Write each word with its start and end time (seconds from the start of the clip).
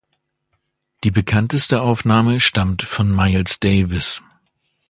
Die 1.03 1.11
bekannteste 1.11 1.79
Aufnahme 1.83 2.39
stammt 2.39 2.81
von 2.81 3.15
Miles 3.15 3.59
Davis. 3.59 4.23